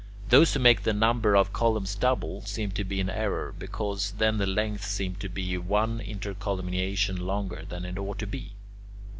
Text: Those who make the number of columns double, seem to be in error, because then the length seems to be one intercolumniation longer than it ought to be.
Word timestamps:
Those 0.29 0.51
who 0.55 0.59
make 0.59 0.81
the 0.81 0.93
number 0.93 1.35
of 1.35 1.53
columns 1.53 1.93
double, 1.93 2.41
seem 2.43 2.71
to 2.71 2.83
be 2.83 2.99
in 2.99 3.07
error, 3.07 3.53
because 3.55 4.13
then 4.13 4.39
the 4.39 4.47
length 4.47 4.83
seems 4.83 5.19
to 5.19 5.29
be 5.29 5.59
one 5.59 5.99
intercolumniation 5.99 7.17
longer 7.19 7.65
than 7.69 7.85
it 7.85 7.99
ought 7.99 8.17
to 8.17 8.25
be. 8.25 8.53